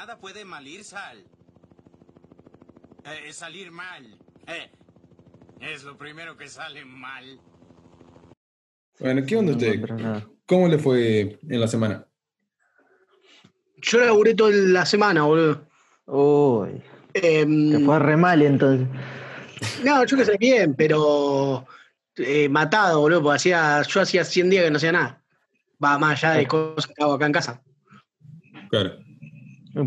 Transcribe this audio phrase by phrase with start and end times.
[0.00, 1.22] nada puede malir sal.
[3.04, 4.02] Eh, salir mal.
[4.46, 4.70] Eh,
[5.60, 7.38] es lo primero que sale mal.
[8.98, 10.24] Bueno, ¿qué onda usted?
[10.46, 12.06] ¿Cómo le fue en la semana?
[13.76, 15.68] Yo laburé toda la semana, boludo.
[16.06, 16.82] Uy,
[17.12, 18.88] Em, te fue re mal entonces.
[19.84, 21.66] no, yo que sé bien, pero
[22.16, 25.22] eh, matado, boludo, porque hacía, yo hacía 100 días que no hacía nada.
[25.82, 27.62] Va más allá de cosas que hago acá en casa.
[28.70, 28.99] Claro.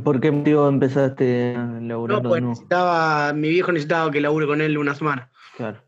[0.03, 4.47] ¿Por qué motivo empezaste a No, laburar de pues necesitaba, mi viejo necesitaba que labure
[4.47, 5.29] con él una semana.
[5.57, 5.83] Claro.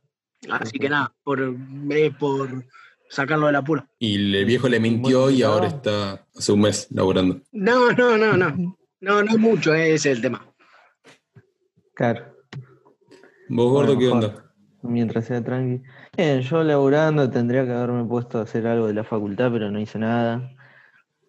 [0.50, 2.66] Así que nada, por, eh, por
[3.10, 3.88] sacarlo del apuro.
[4.00, 7.42] Y el viejo le mintió y ahora está hace un mes laburando.
[7.52, 8.78] No, no, no, no.
[9.00, 10.46] No, no es mucho, eh, ese es el tema.
[11.94, 12.36] Claro.
[13.50, 14.54] ¿Vos, gordo, Bueno, qué onda?
[14.82, 15.84] Mientras sea tranqui.
[16.18, 19.80] Bien, yo laburando tendría que haberme puesto a hacer algo de la facultad, pero no
[19.80, 20.52] hice nada.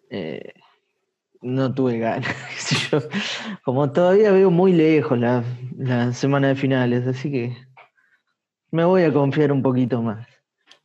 [0.09, 0.53] Eh,
[1.41, 2.35] no tuve ganas.
[2.91, 2.99] yo.
[3.63, 5.43] Como todavía veo muy lejos la,
[5.77, 7.57] la semana de finales, así que
[8.71, 10.27] me voy a confiar un poquito más.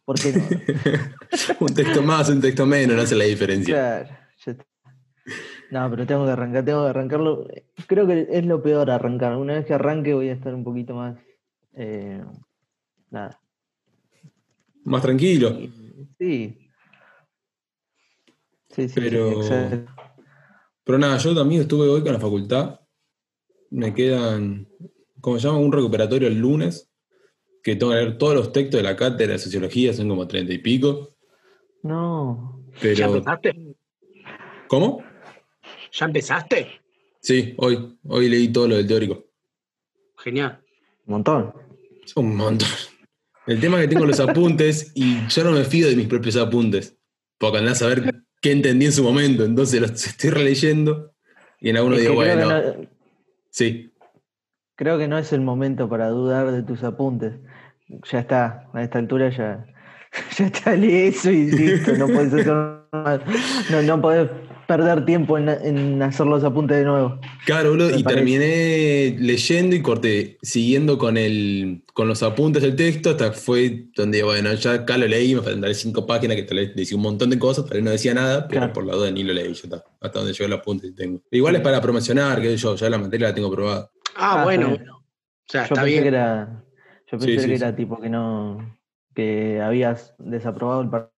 [0.05, 0.43] ¿Por qué no?
[1.61, 3.75] un texto más, un texto menos, no hace la diferencia.
[3.75, 4.09] Claro,
[4.45, 4.65] ya está.
[5.71, 7.49] No, pero tengo que arrancar, tengo que arrancarlo.
[7.87, 9.37] Creo que es lo peor arrancar.
[9.37, 11.17] Una vez que arranque voy a estar un poquito más.
[11.75, 12.23] eh,
[13.11, 13.41] nada.
[14.85, 15.51] Más tranquilo.
[15.57, 15.73] Sí.
[16.19, 16.59] Sí,
[18.71, 19.93] sí, sí, Pero- exacto.
[20.85, 22.81] Pero nada, yo también estuve hoy con la facultad.
[23.71, 24.69] Me quedan,
[25.21, 25.59] ¿cómo se llama?
[25.59, 26.89] Un recuperatorio el lunes.
[27.63, 30.53] Que tengo que leer todos los textos de la cátedra de sociología, son como treinta
[30.53, 31.17] y pico.
[31.83, 32.61] No.
[32.73, 33.77] ¿Ya Pero, empezaste?
[34.67, 35.05] ¿cómo?
[35.93, 36.69] ¿Ya empezaste?
[37.21, 37.99] Sí, hoy.
[38.05, 39.27] Hoy leí todo lo del teórico.
[40.19, 40.61] Genial.
[41.07, 41.53] Un montón.
[42.17, 42.69] Un montón.
[43.47, 46.37] El tema es que tengo los apuntes y yo no me fío de mis propios
[46.37, 46.97] apuntes.
[47.39, 49.45] Porque andás a saber qué entendí en su momento.
[49.45, 51.15] Entonces los estoy releyendo
[51.59, 52.89] y en alguno Es digo, que bueno, que no,
[53.49, 53.91] sí.
[54.75, 57.35] creo que no es el momento para dudar de tus apuntes.
[58.11, 59.65] Ya está, a esta altura ya,
[60.37, 62.53] ya está, eso y listo, no puedes hacer
[62.93, 63.21] más.
[63.71, 64.29] No, no podés
[64.67, 67.19] perder tiempo en, en hacer los apuntes de nuevo.
[67.45, 68.15] Claro, boludo, y parece.
[68.21, 74.23] terminé leyendo y corté, siguiendo con el, con los apuntes del texto, hasta fue donde,
[74.23, 77.31] bueno, ya acá lo leí, me faltan cinco páginas que tal vez decía un montón
[77.31, 78.73] de cosas, pero no decía nada, pero Claro.
[78.73, 81.21] por la duda ni lo leí, ya está, hasta donde llegó el apunte que tengo.
[81.31, 83.91] Igual es para promocionar, que yo, ya la materia la tengo probada.
[84.17, 84.97] Ah, Ah, bueno, bueno.
[84.99, 85.05] O
[85.53, 86.03] sea, Yo está pensé bien.
[86.03, 86.65] que era,
[87.11, 87.63] yo Sí, pensé sí, que sí.
[87.63, 88.79] era tipo que no,
[89.15, 91.11] que habías desaprobado el par-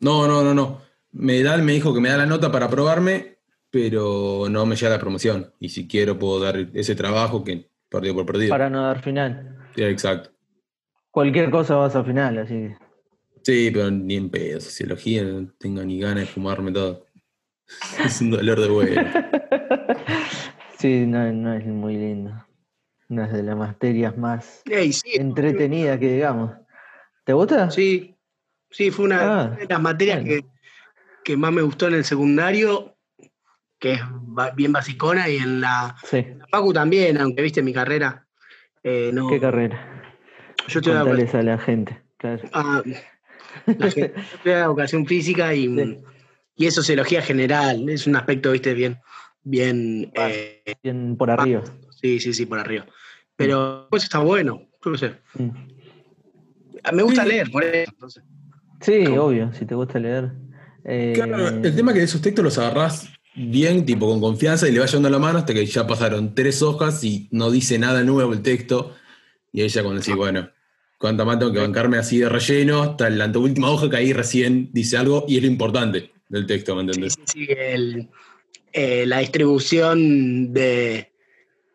[0.00, 0.80] No, no, no, no.
[1.16, 3.38] Me da, me dijo que me da la nota para aprobarme,
[3.70, 5.52] pero no me llega la promoción.
[5.60, 8.50] Y si quiero puedo dar ese trabajo que perdido por perdido.
[8.50, 9.56] para no dar final.
[9.76, 10.30] Sí, exacto.
[11.10, 12.76] Cualquier cosa vas a final, así que.
[13.42, 14.60] Sí, pero ni en pedo.
[14.60, 17.06] Sociología no tengo ni ganas de fumarme todo.
[18.04, 19.00] Es un dolor de huevo.
[20.78, 22.44] Sí, no, no es muy lindo.
[23.08, 26.50] Una de las materias más Ey, sí, entretenidas que digamos.
[27.24, 27.70] ¿Te gusta?
[27.70, 28.14] sí,
[28.70, 30.42] sí, fue una Ah, de las materias bueno.
[30.42, 30.46] que,
[31.24, 32.96] que más me gustó en el secundario,
[33.78, 34.00] que es
[34.56, 36.18] bien basicona, y en la, Sí.
[36.18, 38.26] en la Facu también, aunque viste mi carrera.
[38.86, 40.02] eh, no, ¿Qué carrera?
[40.68, 42.02] yo estoy a, Contales a la gente.
[42.18, 42.42] Claro.
[42.52, 42.82] a-
[43.66, 45.98] la gente- yo estoy a educación física y, Sí.
[46.56, 48.98] y es sociología general, es un aspecto, viste, bien,
[49.42, 51.62] bien, eh, Bien por arriba.
[52.00, 52.84] sí, sí, sí, por arriba.
[53.36, 55.14] Pero pues está bueno, yo qué sé.
[55.38, 55.50] Mm.
[56.94, 57.90] Me gusta leer, por eso.
[57.90, 58.22] entonces.
[58.82, 59.22] Sí, ¿Cómo?
[59.24, 60.30] obvio, si te gusta leer.
[60.84, 64.72] Eh, Claro, el tema es que esos textos los agarrás bien, tipo con confianza, y
[64.72, 68.02] le vas llevando la mano hasta que ya pasaron tres hojas y no dice nada
[68.02, 68.94] nuevo el texto.
[69.52, 70.48] Y ahí ya cuando decís, bueno,
[70.98, 74.70] cuánta más tengo que bancarme así de relleno, hasta la última hoja que ahí recién
[74.72, 77.14] dice algo y es lo importante del texto, ¿me Sí, entendés?
[77.14, 78.08] sí, sí, el-
[78.72, 81.12] eh, la distribución de,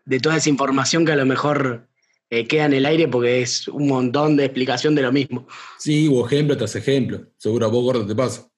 [0.06, 1.88] de toda esa información que a lo mejor
[2.30, 5.48] eh, queda en el aire porque es un montón de explicación de lo mismo.
[5.78, 7.26] Sí, hubo ejemplo tras ejemplo.
[7.38, 8.49] Seguro a vos, gordo, te pasa.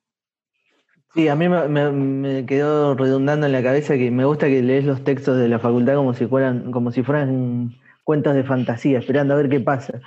[1.14, 4.62] Sí, a mí me, me- me quedó redundando en la cabeza que me gusta que
[4.62, 9.00] lees los textos de la facultad como si fueran, como si fueran cuentos de fantasía,
[9.00, 10.00] esperando a ver qué pasa.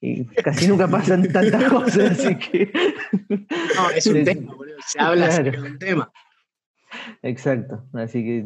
[0.00, 2.70] Y casi nunca pasan tantas cosas, así que.
[3.76, 4.76] No, es un tema, boludo.
[4.80, 5.50] Se habla Claro.
[5.62, 6.12] de un tema.
[7.22, 8.44] Exacto, así que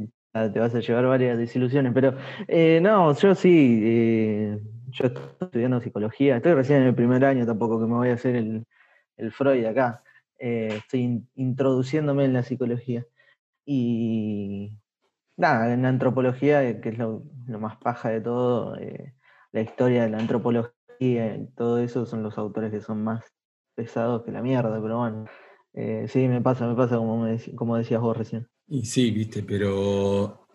[0.53, 2.17] te vas a llevar varias desilusiones, pero
[2.49, 4.59] eh, no, yo sí, eh,
[4.91, 8.15] yo estoy estudiando psicología, estoy recién en el primer año tampoco que me voy a
[8.15, 8.65] hacer el,
[9.17, 10.03] el Freud acá,
[10.41, 13.07] eh, estoy in- introduciéndome en la psicología
[13.65, 14.73] y
[15.37, 19.15] nada, en la antropología, eh, que es lo, lo más paja de todo, eh,
[19.53, 23.23] la historia de la antropología y todo eso son los autores que son más
[23.75, 25.27] pesados que la mierda, pero bueno.
[25.73, 28.49] Eh, sí, me pasa, me pasa como, me como decías vos recién.
[28.69, 30.47] Y sí, viste, pero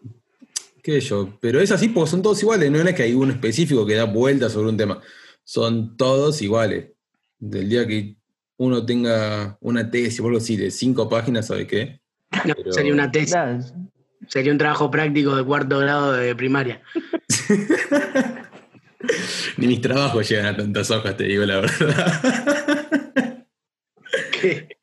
[0.84, 1.38] qué sé yo.
[1.40, 4.04] Pero es así porque son todos iguales, no es que hay uno específico que da
[4.06, 5.02] vueltas sobre un tema.
[5.44, 6.92] Son todos iguales.
[7.40, 8.18] Del día que
[8.58, 12.00] uno tenga una tesis o algo así de cinco páginas, ¿sabe qué?
[12.46, 13.60] No, Pero- sería una tesis, Claro,
[14.28, 16.82] sería un trabajo práctico de cuarto grado de primaria.
[19.58, 23.46] Ni mis trabajos llegan a tantas hojas, te digo la verdad.
[24.32, 24.78] ¿Qué?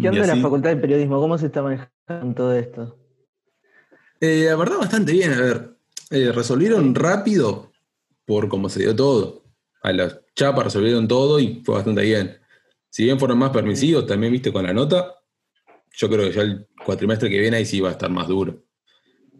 [0.00, 1.20] ¿Qué onda la facultad de periodismo?
[1.20, 2.98] ¿Cómo se está manejando todo esto?
[4.20, 5.32] Eh, la verdad, bastante bien.
[5.34, 5.76] A ver,
[6.10, 7.70] eh, resolvieron rápido
[8.24, 9.43] por cómo se dio todo.
[9.84, 12.38] A la chapa resolvieron todo y fue bastante bien.
[12.90, 15.14] Si bien fueron más permisivos, también viste con la nota,
[15.92, 18.62] yo creo que ya el cuatrimestre que viene ahí sí va a estar más duro.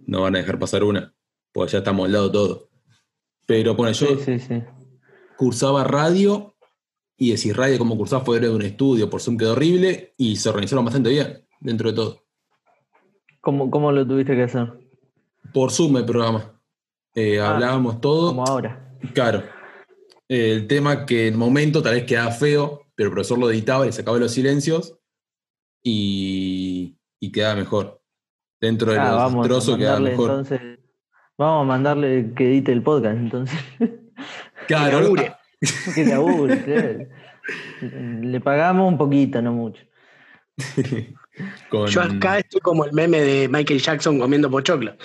[0.06, 1.14] No van a dejar pasar una,
[1.52, 2.68] porque ya está moldado todo.
[3.46, 4.62] Pero bueno, yo Sí, sí, sí.
[5.36, 6.54] cursaba radio
[7.16, 10.48] y decir radio como cursaba fuera de un estudio, por Zoom quedó horrible y se
[10.48, 12.24] organizaron bastante bien dentro de todo.
[13.40, 14.72] ¿Cómo, cómo lo tuviste que hacer?
[15.52, 16.60] Por Zoom el programa.
[17.14, 18.28] Eh, Ah, hablábamos todo.
[18.30, 18.94] Como ahora.
[19.14, 19.42] Claro.
[20.28, 23.86] El tema que en el momento tal vez quedaba feo, pero el profesor lo editaba
[23.86, 24.96] y sacaba los silencios
[25.82, 28.00] y, y quedaba mejor.
[28.60, 30.30] Dentro de Ah, lo vamos a desastroso quedaba mejor.
[30.30, 30.60] entonces.
[31.36, 33.58] Vamos a mandarle que edite el podcast, entonces.
[34.66, 35.34] Claro, Que labure.
[35.94, 37.06] que labure, claro.
[38.22, 39.82] Le pagamos un poquito, no mucho.
[41.68, 44.96] con- Yo acá estoy como el meme de Michael Jackson comiendo pochoclo.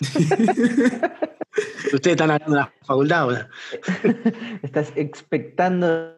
[1.92, 3.38] Ustedes están hablando de la facultad, ¿o no?
[4.62, 6.16] Estás expectando.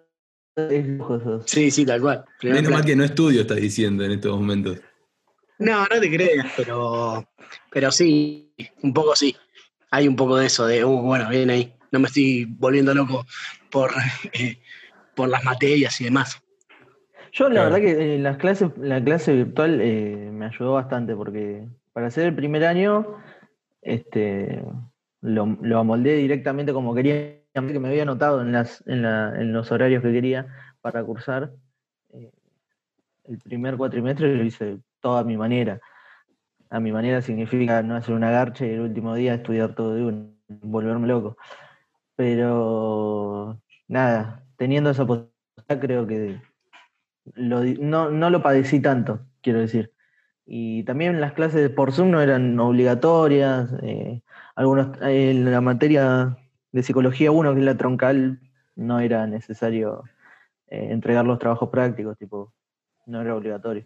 [1.47, 2.25] Sí, sí, tal cual.
[2.43, 4.79] Menos mal que no estudio, está diciendo en estos momentos.
[5.59, 7.27] No, no te creas, pero,
[7.71, 8.53] pero sí,
[8.83, 9.35] un poco sí.
[9.91, 11.73] Hay un poco de eso, de, uh, bueno, bien ahí.
[11.91, 13.25] No me estoy volviendo loco
[13.71, 13.91] por,
[14.33, 14.59] eh,
[15.15, 16.41] por las materias y demás.
[17.33, 17.71] Yo la Claro.
[17.71, 22.27] verdad que en las clases, la clase virtual eh, me ayudó bastante porque para hacer
[22.27, 23.17] el primer año,
[23.83, 24.65] este,
[25.21, 30.47] lo, lo amoldé directamente como quería, que me había anotado en, los horarios que quería
[30.81, 31.53] para cursar.
[32.13, 32.31] Eh,
[33.25, 35.81] el primer cuatrimestre lo hice todo a mi manera.
[36.71, 40.05] A mi manera significa no hacer una garcha y el último día estudiar todo de
[40.05, 41.37] uno, volverme loco.
[42.17, 45.33] Pero nada, teniendo esa posibilidad
[45.81, 46.41] creo que
[47.37, 49.93] no, no lo padecí tanto, quiero decir.
[50.47, 53.71] Y también las clases por Zoom no eran obligatorias.
[53.83, 54.23] eh,
[54.55, 56.37] algunos, eh, la materia
[56.73, 58.41] de psicología 1, que es la troncal,
[58.77, 60.05] no era necesario
[60.69, 62.53] eh, entregar los trabajos prácticos, tipo,
[63.07, 63.85] no era obligatorio.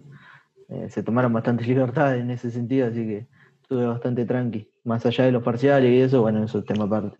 [0.88, 3.26] Se tomaron bastantes libertades en ese sentido, así que
[3.62, 4.70] estuve bastante tranqui.
[4.84, 7.18] Más allá de los parciales y eso, bueno, eso es tema aparte.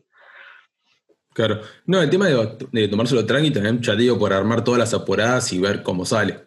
[1.37, 1.61] Claro.
[1.85, 5.83] No, el tema de, tomárselo tranqui también, digo, por armar todas las apuradas y ver
[5.83, 6.46] cómo sale.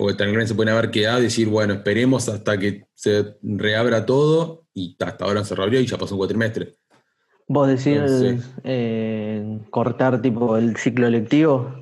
[0.00, 4.64] Porque también se pueden haber quedado y decir, bueno, esperemos hasta que se reabra todo
[4.72, 6.72] y hasta ahora se reabrió y ya pasó un cuatrimestre.
[7.46, 11.74] Vos decís Entonces- eh, cortar tipo el ciclo lectivo.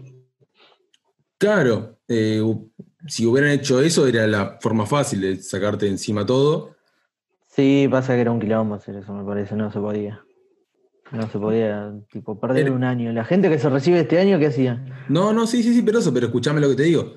[1.38, 2.42] Claro, eh,
[3.06, 6.74] si hubieran hecho eso era la forma fácil de sacarte encima todo.
[7.46, 10.24] Sí, pasa que era un quilombo hacer eso, me parece, no se podía.
[11.12, 13.12] No se podía, tipo, perder Era- un año.
[13.12, 14.84] La gente que se recibe este año, ¿qué hacía?
[15.08, 17.14] No, no, sí, sí, sí, pero eso, pero escúchame lo que te digo.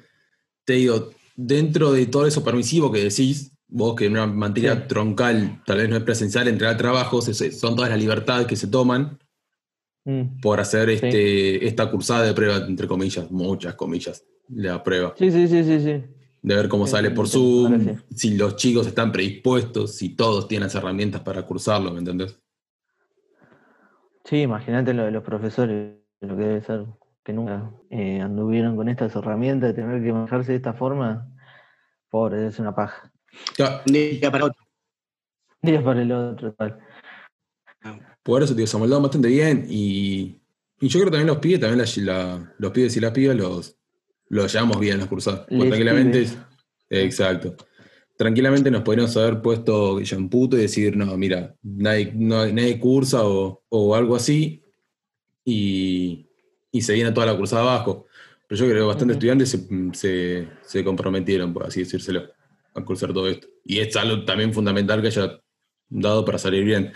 [0.65, 4.81] Te digo, dentro de todo eso permisivo que decís, vos que en una materia Sí.
[4.87, 8.67] troncal tal vez no es presencial, entregar trabajos, es- son todas las libertades que se
[8.67, 9.17] toman
[10.03, 10.39] Mm.
[10.41, 15.13] por hacer este, esta cursada de prueba, entre comillas, muchas comillas, la prueba.
[15.17, 16.03] Sí, sí, sí, sí, sí.
[16.43, 20.65] De ver cómo Sí, sale por Zoom, si los chicos están predispuestos, si todos tienen
[20.65, 22.35] las herramientas para cursarlo, ¿me entendés?
[24.25, 26.85] Sí, imagínate lo de los profesores, lo que debe ser,
[27.23, 31.27] que nunca eh, anduvieron con estas herramientas, de tener que manejarse de esta forma.
[32.09, 33.11] Pobre, ser una paja.
[33.85, 34.63] Día para otro.
[35.61, 36.79] Días para el otro, tal.
[38.23, 40.41] Por eso, tío, se amoldaron bastante bien y,
[40.79, 43.35] y yo creo que también los pibes, también la- la- los pibes y las pibas
[43.37, 43.77] los,
[44.29, 45.41] los llevamos bien las cursadas.
[45.41, 46.27] Porque Les tranquilamente,
[46.89, 47.55] exacto.
[48.17, 53.63] Tranquilamente nos podríamos haber puesto champuto y decir, no, mira, nadie, no- nadie cursa o,
[53.69, 54.63] o algo así
[55.45, 56.27] y,
[56.71, 58.07] y se viene toda la cursada abajo.
[58.47, 59.59] Pero yo creo que bastantes estudiantes se,
[59.93, 62.29] se- se comprometieron, por así decírselo,
[62.73, 63.47] a cursar todo esto.
[63.63, 65.39] Y es algo también fundamental que haya
[65.89, 66.91] dado para salir bien.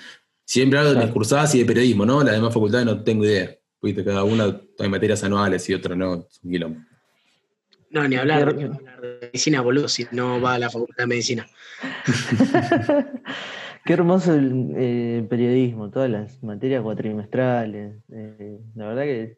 [0.45, 1.07] Siempre hablo de Claro.
[1.07, 2.23] mis cursadas y de periodismo, ¿no?
[2.23, 3.55] Las demás facultades no tengo idea.
[3.81, 6.25] Viste, cada una hay materias anuales y otras no.
[6.29, 6.79] Es un quilombo.
[7.91, 11.03] No, ni hablar, Pero- ni hablar de medicina, boludo, si no va a la facultad
[11.03, 11.47] de medicina.
[13.85, 17.95] Qué hermoso el eh, periodismo, todas las materias cuatrimestrales.
[18.11, 19.37] eh, la verdad que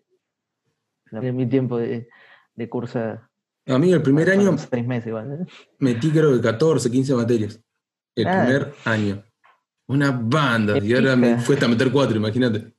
[1.12, 2.08] en mi tiempo de,
[2.56, 3.30] de cursa.
[3.66, 5.40] A mí el primer año Seis meses igual.
[5.42, 5.46] ¿eh?
[5.80, 7.60] metí creo que 14, 15 materias.
[8.16, 8.44] El Ah.
[8.46, 9.24] primer año.
[9.88, 10.80] Una banda.
[10.80, 11.42] Qué Y ahora me pija.
[11.42, 12.74] fuiste a meter cuatro, imagínate.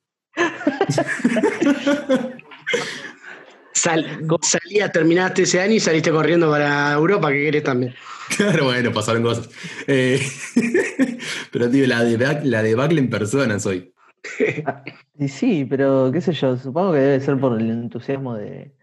[3.73, 7.95] Sal, salía, terminaste ese año y saliste corriendo para Europa, que querés también.
[8.37, 9.49] Claro, bueno, pasaron cosas.
[9.87, 10.21] Eh,
[11.53, 13.93] pero, tío, la, debac- la debacle en persona soy.
[15.19, 18.75] Y sí, pero qué sé yo, supongo que debe ser por el entusiasmo de,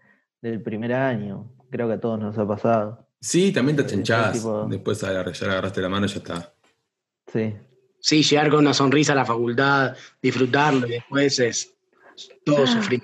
[0.42, 1.50] del primer año.
[1.70, 3.08] Creo que a todos nos ha pasado.
[3.20, 4.32] Sí, también te Eh, achanchás.
[4.34, 6.52] tipo- Después ya le agarraste la mano y ya está.
[7.32, 7.54] Sí.
[8.00, 11.74] Sí, llegar con una sonrisa a la facultad, disfrutarlo y después es
[12.44, 13.02] todo sufrir.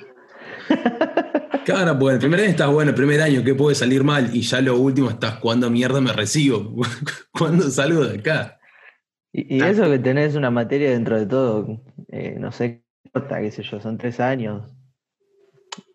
[1.64, 4.34] Claro, pues el primer año estás bueno, el primer año, ¿qué puede salir mal?
[4.34, 6.74] Y ya lo último estás, ¿cuándo mierda me recibo?
[7.32, 8.58] ¿Cuándo salgo de acá?
[9.32, 9.70] Y, y Ah.
[9.70, 13.80] eso que tenés una materia dentro de todo, eh, no sé, corta, qué sé yo,
[13.80, 14.70] son tres años.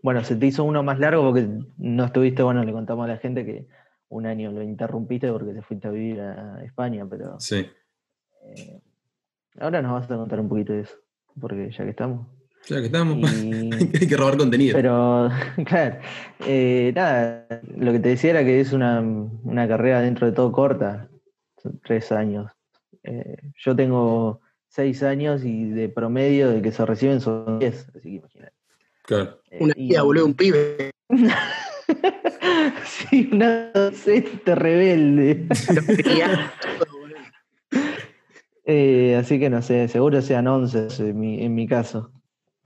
[0.01, 3.17] Bueno, se te hizo uno más largo porque no estuviste, bueno, le contamos a la
[3.17, 3.67] gente que
[4.09, 7.67] un año lo interrumpiste porque te fuiste a vivir a España, pero Sí.
[8.45, 8.81] eh,
[9.59, 10.95] ahora nos vas a contar un poquito de eso,
[11.39, 12.27] porque ya que estamos.
[12.69, 13.69] Ya que estamos, Y-
[14.01, 14.75] hay que robar contenido.
[14.75, 15.29] Pero,
[15.67, 15.97] claro,
[16.45, 20.51] eh, nada, lo que te decía era que es una, una carrera dentro de todo
[20.51, 21.09] corta,
[21.61, 22.51] son tres años.
[23.07, 28.01] Eh, yo tengo seis años y de promedio de que se reciben son diez, así
[28.09, 28.53] que imagínate.
[29.03, 29.41] Claro.
[29.49, 30.91] Eh, Una y- vida, boludo, un pibe.
[32.85, 35.47] sí, una docente rebelde.
[38.69, 42.11] Eh, así que no sé, seguro sean once en mi, en mi caso.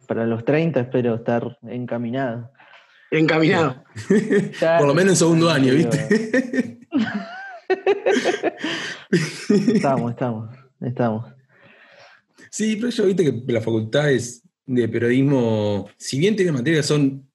[0.08, 2.52] Para los 30 espero estar encaminado.
[3.12, 3.84] Encaminado.
[4.80, 6.80] Por lo menos en segundo año, ¿viste?
[9.76, 10.50] Estamos, estamos,
[10.82, 11.26] estamos.
[12.50, 17.28] Sí, pero yo viste que la facultad es de periodismo, si bien tiene materias son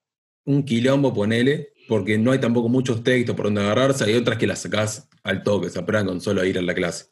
[0.44, 4.46] un quilombo, ponele, porque no hay tampoco muchos textos por donde agarrarse, hay otras que
[4.46, 7.06] las sacás al toque, se aprueban con solo ir a la clase.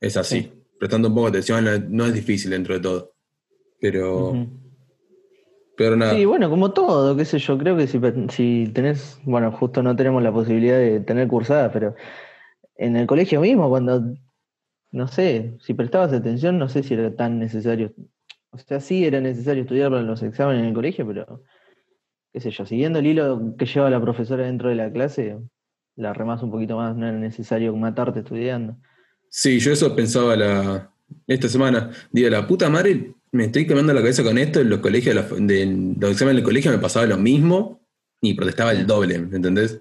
[0.00, 0.42] Es así.
[0.42, 0.52] Sí.
[0.78, 3.14] Prestando un poco de atención, no- es difícil dentro de todo.
[3.80, 4.32] Pero.
[5.76, 6.14] Pero nada.
[6.14, 8.00] Sí, bueno, como todo, qué sé yo, creo que si,
[8.30, 11.94] si tenés, bueno, justo no tenemos la posibilidad de tener cursadas, pero
[12.76, 14.14] en el colegio mismo, cuando,
[14.92, 17.92] no sé, si prestabas atención, no sé si era tan necesario,
[18.50, 21.42] o sea, sí era necesario estudiar para los exámenes en el colegio, pero,
[22.32, 25.38] qué sé yo, siguiendo el hilo que lleva la profesora dentro de la clase,
[25.96, 28.76] la remás un poquito más, no era necesario matarte estudiando.
[29.28, 30.94] Sí, yo eso pensaba la,
[31.26, 31.90] esta semana.
[32.10, 34.60] Digo, la puta madre, me estoy quemando la cabeza con esto.
[34.60, 37.86] En los colegios, la- de- los exámenes del colegio me pasaba lo mismo
[38.20, 39.80] y protestaba el doble, ¿me entendés?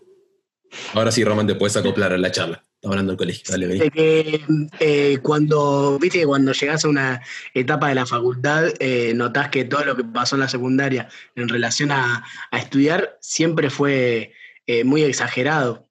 [0.93, 2.65] Ahora sí, Román, te puedes acoplar a la charla.
[2.75, 3.67] Estamos hablando del colegio, dale.
[3.67, 4.41] De que
[4.79, 7.21] eh, cuando, viste que cuando llegás a una
[7.53, 11.47] etapa de la facultad, eh, notás que todo lo que pasó en la secundaria en
[11.47, 14.33] relación a, a estudiar siempre fue
[14.67, 15.87] eh, muy exagerado.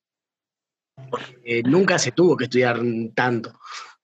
[1.64, 2.80] Nunca se tuvo que estudiar
[3.14, 3.58] tanto.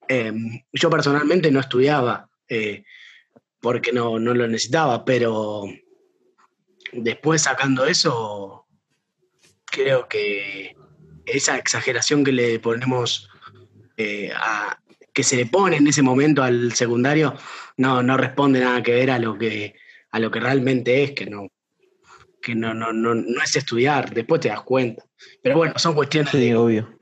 [0.08, 0.32] Eh,
[0.72, 2.30] yo personalmente no estudiaba
[3.60, 5.64] porque no, no lo necesitaba, pero
[6.92, 8.66] después sacando eso,
[9.66, 10.74] creo que
[11.26, 13.28] esa exageración que le ponemos
[13.96, 14.78] eh, a,
[15.12, 17.34] que se le pone en ese momento al secundario
[17.76, 19.74] no, no responde nada que ver a lo que
[20.10, 21.48] a lo que realmente es, que no,
[22.40, 25.04] que no, no, no, no es estudiar, después te das cuenta.
[25.42, 26.98] Pero bueno, son cuestiones Sí, de, obvio.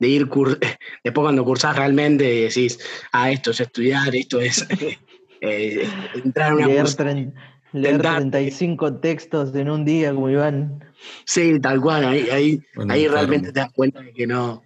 [0.00, 0.58] de ir cur-
[1.04, 2.80] después cuando cursás realmente decís,
[3.12, 4.66] ah, esto es estudiar, esto es
[5.40, 5.88] eh,
[6.24, 7.34] entrar a una Leer, tren-
[7.72, 10.84] leer intentar- 35 textos en un día como Iván.
[11.24, 13.16] Sí, tal cual, ahí, ahí, Bueno, ahí claro.
[13.16, 14.62] realmente te das cuenta de que no,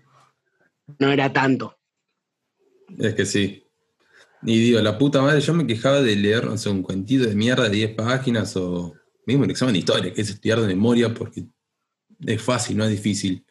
[0.99, 1.77] no era tanto.
[2.99, 3.63] Es que sí.
[4.43, 7.35] Y digo, la puta madre, yo me quejaba de leer, no sé, un cuentito de
[7.35, 8.95] mierda de 10 páginas o
[9.27, 11.45] mismo un examen de historia, que es estudiar de memoria porque
[12.27, 13.45] es fácil, no es difícil.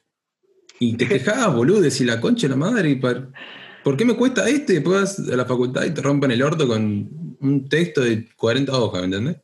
[0.80, 3.32] Y te quejabas, boludo, decís la concha de la madre, y par-
[3.84, 4.74] ¿por qué me cuesta este?
[4.74, 8.72] Después vas a la facultad y te rompen el orto con un texto de 40
[8.72, 9.38] hojas, ¿me entendés?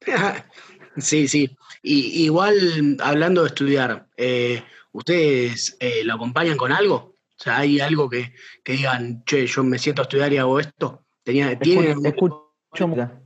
[0.98, 1.56] Sí, sí.
[1.82, 6.96] Y, igual, hablando de estudiar, eh, ¿ustedes eh, lo acompañan con algo?
[6.96, 10.60] O sea, ¿hay algo que, que digan, che, yo me siento a estudiar y hago
[10.60, 11.02] esto?
[11.22, 12.52] ¿Tenía, ¿tienen escucho
[12.86, 13.22] música.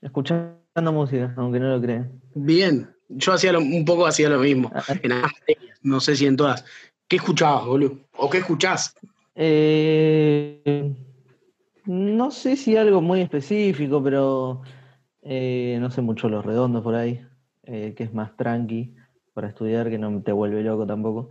[0.00, 2.20] Escuchando música, aunque no lo crean.
[2.34, 4.70] Bien, yo hacía lo- un poco hacía lo mismo.
[4.74, 4.94] Ah, ah.
[5.02, 6.64] En materias, no sé si en todas.
[7.06, 7.98] ¿Qué escuchabas, boludo?
[8.16, 8.94] ¿O qué escuchás?
[9.40, 10.92] Eh,
[11.84, 14.62] no sé si algo muy específico, pero
[15.22, 17.24] eh, no sé mucho los redondos por ahí,
[17.62, 18.94] eh, que es más tranqui
[19.34, 21.30] para estudiar, que no te vuelve loco tampoco.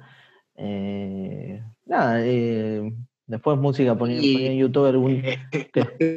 [0.55, 2.93] Eh, nada, eh,
[3.25, 5.21] después música ponía, Y- ponía en YouTube algún...
[5.25, 5.37] Eh,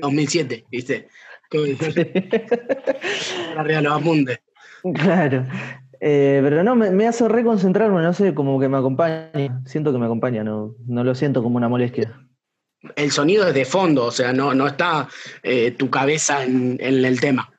[0.01, 1.09] 2007, ¿viste?
[3.57, 4.39] Arriba los apuntes.
[4.95, 5.45] Claro.
[6.01, 9.31] Eh, pero no, me, me hace reconcentrarme, no sé, como que me acompaña.
[9.67, 12.27] Siento que me acompaña, no, no lo siento como una molestia.
[12.97, 15.09] El sonido es de fondo, o sea, no, no está
[15.43, 17.53] eh, tu cabeza en, en el tema.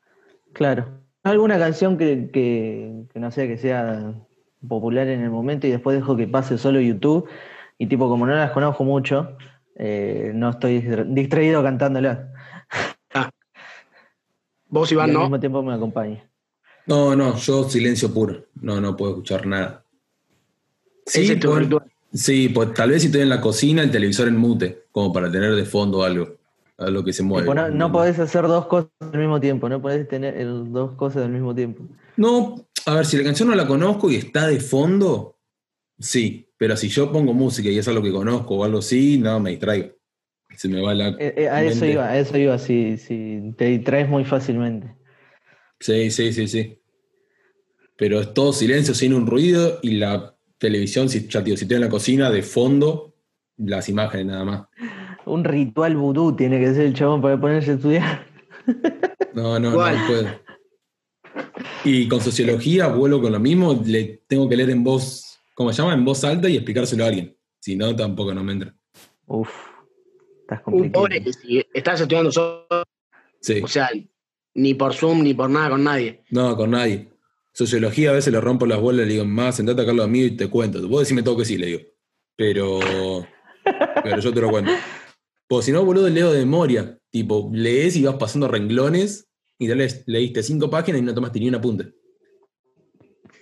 [0.54, 0.88] Claro.
[1.24, 4.16] Alguna canción que, que, que no sé, que sea
[4.68, 7.30] popular en el momento y después dejo que pase solo YouTube
[7.78, 9.38] y tipo, como no las conozco mucho,
[9.76, 12.18] eh, no estoy distra- distraído cantándolas.
[14.68, 15.22] Vos, Y al no.
[15.22, 16.28] mismo tiempo me acompaña.
[16.92, 18.48] No, no, yo silencio puro.
[18.62, 19.86] No, no puedo escuchar nada.
[21.06, 24.88] Sí, por- sí, pues tal vez si estoy en la cocina, el televisor en mute,
[24.92, 26.36] como para tener de fondo algo,
[26.78, 27.44] algo que se mueve.
[27.46, 30.96] Tipo, no, no podés hacer dos cosas al mismo tiempo, no podés tener el- dos
[30.96, 31.84] cosas al mismo tiempo.
[32.18, 35.38] No, a ver, si la canción no la conozco y está de fondo,
[35.98, 39.40] sí, pero si yo pongo música y es algo que conozco o algo así, no,
[39.40, 39.92] me distraigo.
[40.58, 41.08] Se me va la...
[41.18, 41.92] Eh, eh, a eso mente.
[41.94, 44.94] iba, a eso iba, si, si te distraes muy fácilmente.
[45.80, 46.78] Sí, sí, sí, sí.
[48.02, 51.76] Pero es todo silencio, sin un ruido y la televisión, si, ya digo, si estoy
[51.76, 53.14] en la cocina, de fondo,
[53.58, 54.62] las imágenes nada más.
[55.28, 58.26] Un ritual vudú tiene que ser el chabón para ponerse a estudiar.
[59.36, 59.98] No, no, ¿Cuál?
[60.00, 60.28] no puedo.
[61.86, 65.80] Y con sociología vuelvo con lo mismo, le tengo que leer en voz, ¿cómo se
[65.84, 65.94] llama?
[65.94, 67.38] En voz alta y explicárselo a alguien.
[67.60, 68.74] Si no, tampoco no me entra.
[69.28, 69.48] Uf,
[70.42, 71.04] estás Un complicado.
[71.04, 72.66] pobre que si estás estudiando solo,
[73.42, 73.62] Sí.
[73.64, 73.92] o sea,
[74.56, 76.24] ni por Zoom ni por nada con nadie.
[76.32, 77.11] No, con nadie.
[77.54, 80.26] Sociología a veces le rompo las bolas y le digo, más, sentate acá lado mío
[80.26, 80.88] y te cuento.
[80.88, 81.80] Vos decime todo que sí, le digo.
[82.36, 82.80] Pero.
[84.04, 84.72] pero yo te lo cuento.
[85.48, 86.98] Pues si no, boludo, leo de memoria.
[87.10, 89.28] Tipo, lees y vas pasando renglones
[89.60, 91.94] y leíste cinco páginas y no tomaste ni un apunte.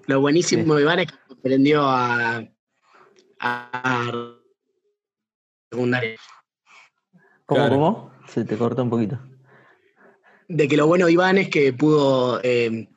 [0.07, 2.43] Lo buenísimo de Iván es que aprendió a,
[3.39, 4.11] a
[5.71, 6.15] secundaria.
[7.45, 7.75] ¿Cómo, Claro.
[7.75, 8.11] cómo?
[8.27, 9.19] Se te corta un poquito.
[10.47, 12.89] De que lo bueno de Iván es que pudo eh,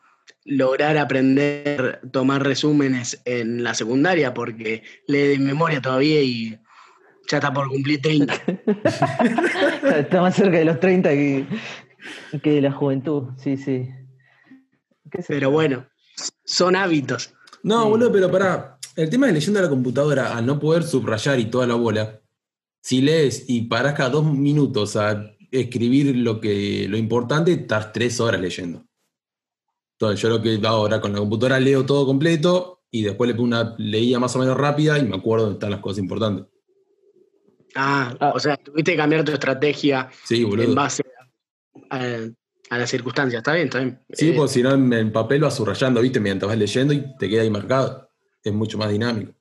[0.44, 6.58] lograr aprender, tomar resúmenes en la secundaria, porque lee de memoria todavía y
[7.28, 8.34] ya está por cumplir 30.
[9.96, 11.46] Está más cerca de los 30 que,
[12.42, 13.88] que de la juventud, sí, sí.
[15.10, 15.86] ¿Qué sé Pero bueno,
[16.44, 17.32] son hábitos.
[17.62, 17.90] No, Sí.
[17.90, 18.78] boludo, pero pará.
[18.96, 22.20] El tema de leyendo a la computadora, al no poder subrayar y toda la bola,
[22.80, 28.20] si lees y parás cada dos minutos a escribir lo que lo importante, estás tres
[28.20, 28.84] horas leyendo.
[30.02, 33.34] Entonces, yo lo que hago ahora con la computadora leo todo completo y después le
[33.34, 36.46] pongo una leía más o menos rápida y me acuerdo dónde están las cosas importantes.
[37.76, 38.32] Ah, Ah.
[38.34, 41.04] o sea, tuviste que cambiar tu estrategia Sí, en base
[41.88, 42.00] a,
[42.70, 43.38] a las circunstancias.
[43.38, 44.00] Está bien, está bien.
[44.12, 46.18] Sí, Eh, pues si no en en papel vas subrayando, ¿viste?
[46.18, 48.10] Mientras vas leyendo y te queda ahí marcado.
[48.42, 49.32] Es mucho más dinámico.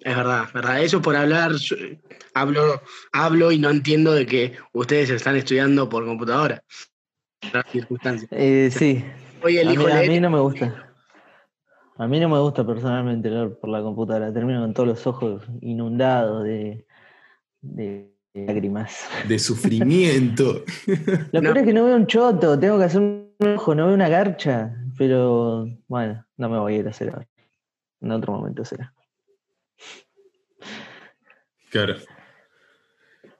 [0.00, 0.82] Es verdad, es verdad.
[0.84, 1.98] Eso por hablar, yo, eh,
[2.32, 2.80] hablo,
[3.12, 6.62] hablo y no entiendo de que ustedes están estudiando por computadora.
[7.52, 8.30] Las circunstancias.
[8.32, 9.04] Eh, sí,
[9.44, 9.76] Hoy a mí,
[10.16, 10.94] a no me gusta.
[11.98, 14.32] A mí no me gusta personalmente leer por la computadora.
[14.32, 16.86] Termino con todos los ojos inundados de,
[17.60, 19.06] de lágrimas.
[19.28, 20.64] De sufrimiento.
[21.32, 21.52] Lo No.
[21.52, 24.08] peor es que no veo un choto, tengo que hacer un ojo, no veo una
[24.08, 24.74] garcha.
[24.96, 27.28] Pero bueno, no me voy a ir a hacer ahora.
[28.00, 28.94] En otro momento será.
[31.70, 31.96] Claro.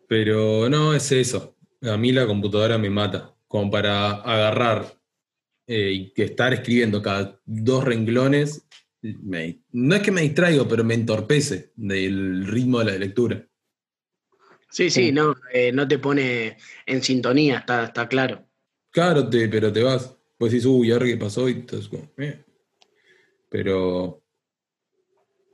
[0.07, 1.57] Pero no, es eso.
[1.83, 3.31] A mí la computadora me mata.
[3.49, 4.85] Como para agarrar
[5.66, 8.66] eh, y que estar escribiendo cada dos renglones,
[9.03, 13.46] me- no es que me distraigo, pero me entorpece del ritmo de la lectura.
[14.70, 15.12] Sí, sí, Sí.
[15.12, 18.46] no, eh, no te pone en sintonía, está, está claro.
[18.90, 20.16] Claro, te, pero te vas.
[20.37, 22.44] Pues dices, uy, ahora qué pasó, y estás como, eh.
[23.48, 24.22] Pero,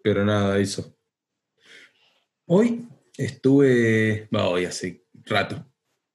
[0.02, 0.96] pero nada, eso.
[2.46, 5.66] Hoy estuve, va, hoy hace rato.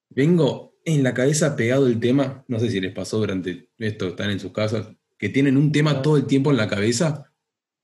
[0.10, 4.30] Vengo en la cabeza pegado el tema, no sé si les pasó durante esto, están
[4.30, 7.32] en sus casas, que tienen un tema todo el tiempo en la cabeza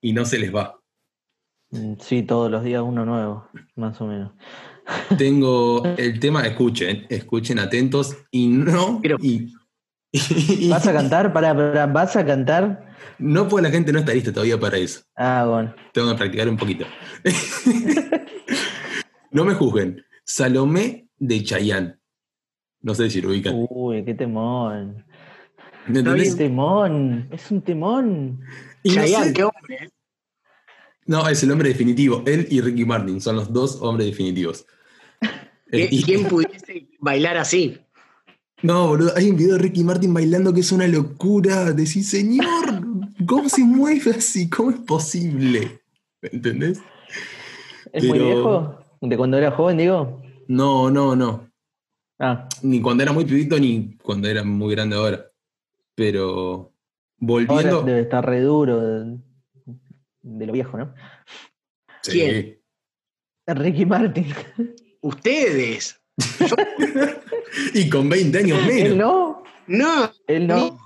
[0.02, 0.80] y no se les va.
[1.72, 4.32] Mm, Sí, todos los días uno nuevo, más o menos.
[5.18, 9.00] Tengo el tema, escuchen, escuchen atentos y no.
[9.02, 9.54] Quiero- Y,
[10.12, 11.32] y- ¿Vas a cantar?
[11.34, 12.92] Para, para, ¿Vas a cantar?
[13.18, 15.02] no, pues la gente no está lista todavía para eso.
[15.16, 15.74] Ah, bueno.
[15.94, 16.86] Tengo que practicar un poquito.
[19.32, 20.04] no me juzguen.
[20.26, 22.00] Salomé de Chayán.
[22.82, 23.54] No sé si lo ubican.
[23.70, 25.06] Uy, qué temón.
[25.88, 26.28] ¿Me entendés?
[26.28, 28.42] Es un temón, es un temón.
[28.84, 29.76] Y no, Chayanne, sé- qué hombre.
[29.82, 29.90] ¿eh?
[31.06, 32.24] no, es el hombre definitivo.
[32.26, 34.66] Él y Ricky Martin son los dos hombres definitivos.
[35.72, 37.80] Eh, ¿Qui- y- ¿Quién pudiese bailar así?
[38.64, 41.72] No, boludo, hay un video de Ricky Martin bailando que es una locura.
[41.74, 42.86] Decís, señor,
[43.26, 44.50] ¿cómo se mueve así?
[44.50, 45.82] ¿Cómo es posible?
[46.22, 46.80] ¿Me entendés?
[47.92, 48.78] ¿Es muy viejo?
[49.02, 50.22] ¿De cuando era joven, digo?
[50.48, 51.51] No, no, no.
[52.24, 55.26] Ah, Ni cuando era muy pibito ni cuando era muy grande ahora.
[55.96, 56.72] Pero
[57.18, 57.78] volviendo.
[57.78, 59.18] Ahora debe estar re duro de,
[60.22, 60.94] de lo viejo, ¿no?
[62.04, 62.12] Sí.
[62.12, 62.62] ¿Quién?
[63.48, 64.28] Ricky Martin.
[65.02, 66.00] Ustedes.
[67.74, 68.98] y con 20 años Él menos.
[68.98, 70.56] no, No, él no.
[70.58, 70.80] no.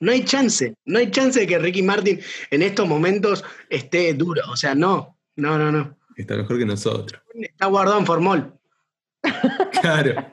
[0.00, 0.74] No hay chance.
[0.84, 2.20] No hay chance de que Ricky Martin
[2.50, 4.42] en estos momentos esté duro.
[4.50, 5.16] O sea, no.
[5.36, 5.96] No, no, no.
[6.16, 7.22] Está mejor que nosotros.
[7.34, 8.60] Está guardado en formol.
[9.80, 10.26] Claro.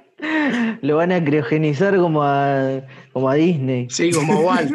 [0.81, 2.81] Lo van a criogenizar como a,
[3.13, 3.87] como a Disney.
[3.89, 4.71] Sí, como Walt.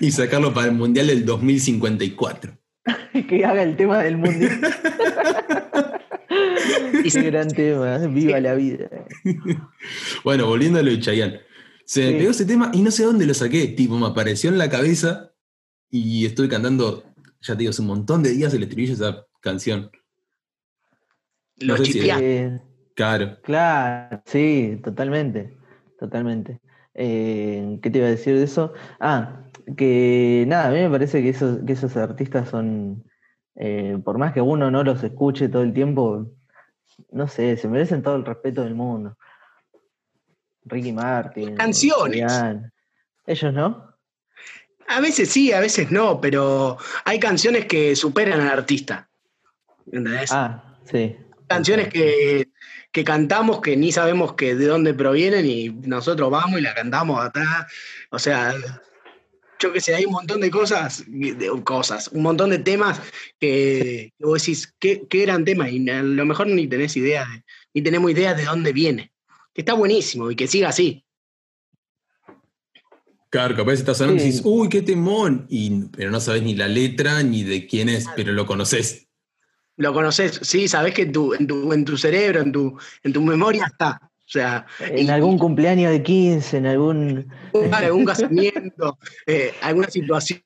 [0.00, 2.52] Y sacarlo para el Mundial del 2054.
[3.28, 4.60] que haga el tema del mundial.
[7.04, 7.98] Y Qué gran tema.
[7.98, 8.88] Viva la vida.
[10.24, 11.40] Bueno, volviendo a lo de Chayanne.
[11.84, 13.66] Se me pegó ese tema y no sé dónde lo saqué.
[13.68, 15.32] Tipo, me apareció en la cabeza
[15.90, 17.04] y estoy cantando,
[17.40, 19.90] ya te digo, hace un montón de días el estribillo de esa canción.
[21.56, 22.60] Lo No sé si- chipeaste.
[22.94, 23.38] Claro.
[23.42, 25.56] Claro, sí, totalmente,
[25.98, 26.60] totalmente.
[26.94, 28.74] Eh, ¿qué te iba a decir de eso?
[29.00, 29.40] Ah,
[29.76, 33.04] que nada, a mí me parece que esos, que esos artistas son,
[33.56, 36.26] eh, por más que uno no los escuche todo el tiempo,
[37.10, 39.16] no sé, se merecen todo el respeto del mundo.
[40.64, 41.56] Ricky Martin.
[41.56, 42.30] Canciones.
[43.26, 43.92] Ellos no.
[44.88, 49.08] A veces sí, a veces no, pero hay canciones que superan al artista.
[49.86, 50.30] ¿Entendés?
[50.32, 51.16] Ah, sí.
[51.46, 52.48] canciones que,
[52.92, 57.18] que cantamos que ni sabemos que de dónde provienen y nosotros vamos y la cantamos
[57.24, 57.66] atrás.
[58.10, 58.54] O sea,
[59.58, 63.00] yo qué sé, hay un montón de cosas, de cosas, un montón de temas
[63.40, 65.70] que, que vos decís, ¿qué, qué eran temas?
[65.72, 69.10] Y a lo mejor ni tenés idea, de- ni tenemos idea de dónde viene.
[69.54, 71.04] Que está buenísimo y que siga así.
[73.30, 75.46] Claro, capaz estás sonando y dices, uy, qué temón.
[75.48, 79.08] Y, pero no sabes ni la letra ni de quién es, pero lo conoces.
[79.76, 83.12] Lo conoces, sí, sabés que en tu, en tu, en tu cerebro, en tu, en
[83.12, 84.00] tu memoria está.
[84.02, 87.32] O sea, En y- algún cumpleaños de 15, en algún...
[87.52, 90.40] un- algún casamiento, eh, alguna situación,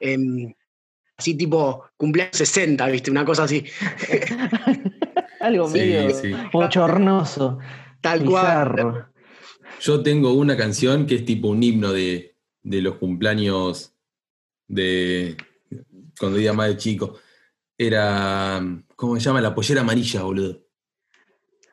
[0.00, 0.52] em,
[1.16, 3.10] así tipo cumpleaños 60, ¿viste?
[3.10, 3.64] Una cosa así.
[5.40, 6.32] Algo Sí, medio sí.
[6.52, 7.58] bochornoso,
[8.00, 9.06] Tal cual.
[9.80, 13.92] Yo tengo una canción que es tipo un himno de, de los cumpleaños
[14.66, 15.36] de
[16.18, 17.14] cuando iba más de chico.
[17.78, 18.60] Era,
[18.96, 19.40] ¿cómo se llama?
[19.40, 20.64] La pollera amarilla, boludo.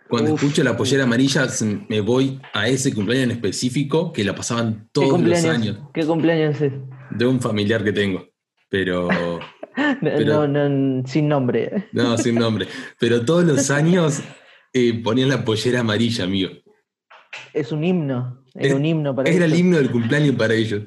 [0.08, 0.44] Cuando Uf.
[0.44, 1.48] escucho la pollera amarilla,
[1.90, 6.06] me voy a ese cumpleaños en específico que la pasaban ¿Qué todos los años ¿Qué
[6.06, 6.74] cumpleaños es?
[7.10, 8.24] de un familiar que tengo.
[8.70, 9.08] Pero,
[9.78, 11.90] No, Pero- no, no, sin nombre.
[11.92, 12.68] no, sin nombre.
[13.00, 14.22] Pero todos los años
[14.74, 16.52] eh, ponían la pollera amarilla, amigo.
[17.52, 18.46] Es un himno.
[18.54, 20.84] Era Es- un himno para Era el himno del cumpleaños para ellos.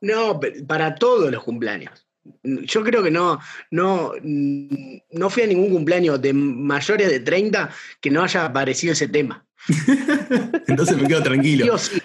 [0.00, 2.06] No, para todos los cumpleaños.
[2.42, 3.38] Yo creo que no,
[3.70, 9.08] no, no fui a ningún cumpleaños de mayores de 30 que no haya aparecido ese
[9.08, 9.44] tema.
[10.66, 11.78] Entonces me quedo tranquilo.
[11.78, 12.00] sí.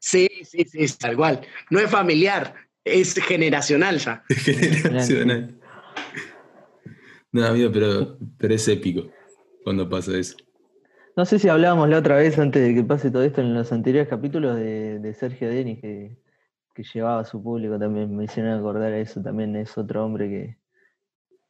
[0.00, 1.40] Sí, sí, sí, tal cual.
[1.68, 2.54] No es familiar,
[2.84, 4.24] es generacional ya.
[4.28, 5.56] Generacional.
[7.32, 9.08] No, amigo, pero, pero es épico
[9.62, 10.36] cuando pasa eso.
[11.16, 13.70] No sé si hablábamos la otra vez, antes de que pase todo esto, en los
[13.70, 16.16] anteriores capítulos de, de Sergio Denis, que,
[16.74, 18.16] que llevaba a su público también.
[18.16, 19.22] Me hicieron acordar a eso.
[19.22, 20.58] También es otro hombre que,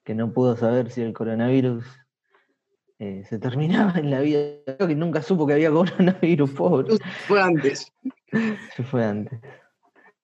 [0.05, 1.85] que no pudo saber si el coronavirus
[2.99, 4.41] eh, se terminaba en la vida.
[4.65, 6.99] Creo que nunca supo que había coronavirus, pobre.
[7.27, 7.93] Fue antes.
[8.77, 9.41] Se fue antes.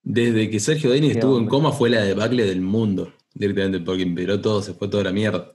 [0.03, 4.39] Desde que Sergio Denis estuvo en coma fue la debacle del mundo, directamente, porque empeoró
[4.39, 5.53] todo, se fue toda la mierda.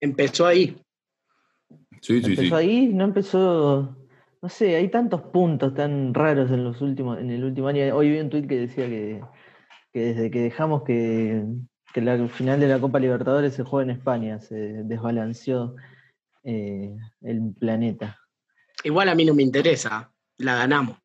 [0.00, 0.76] Empezó ahí.
[2.00, 2.30] Sí, sí, sí.
[2.32, 3.96] Empezó ahí, no empezó.
[4.44, 7.96] No sé, hay tantos puntos tan raros en los últimos, en el último año.
[7.96, 9.22] Hoy vi un tuit que decía que,
[9.90, 11.46] que desde que dejamos que,
[11.94, 14.54] que la final de la Copa Libertadores se juega en España, se
[14.84, 15.74] desbalanceó
[16.42, 18.18] eh, el planeta.
[18.82, 20.12] Igual a mí no me interesa.
[20.36, 20.98] La ganamos.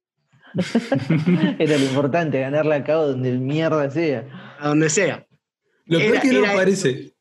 [1.60, 4.58] Era lo importante, ganarla acá o donde el mierda sea.
[4.60, 5.26] A donde sea.
[5.86, 7.14] Lo Era- que no era- parece.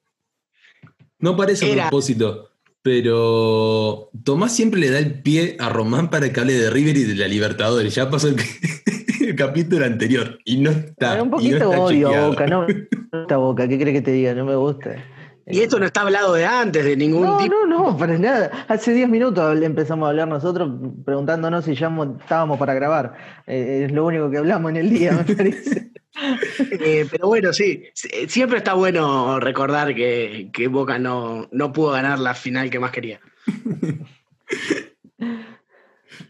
[1.20, 2.47] No parece a propósito.
[2.88, 7.04] Pero Tomás siempre le da el pie a Román para que hable de River y
[7.04, 7.94] de la Libertadores.
[7.94, 8.36] Ya pasó el,
[9.20, 11.22] el capítulo anterior y no está.
[11.22, 12.28] un y no poquito está odio a.
[12.28, 14.32] Boca, no, no está Boca, ¿qué crees que te diga?
[14.32, 15.04] No me gusta.
[15.50, 17.54] Y esto no está hablado de antes, de ningún No, tipo.
[17.66, 18.66] no, no, para nada.
[18.68, 20.70] Hace 10 minutos empezamos a hablar nosotros
[21.04, 23.14] preguntándonos si ya mo- estábamos para grabar.
[23.46, 25.90] Eh, es lo único que hablamos en el día, me parece.
[26.80, 27.84] Eh, pero bueno, sí.
[27.94, 32.80] Sie- Siempre está bueno recordar que, que Boca no, no pudo ganar la final que
[32.80, 33.20] más quería.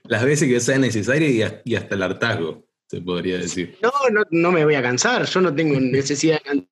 [0.05, 1.29] Las veces que sea necesario
[1.65, 3.79] y hasta el hartazgo, se podría decir.
[3.83, 5.25] No, no, no me voy a cansar.
[5.27, 6.67] Yo no tengo necesidad de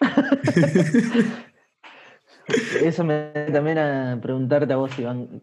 [0.00, 1.51] cansar.
[2.82, 5.42] Eso me da también a preguntarte a vos, Iván.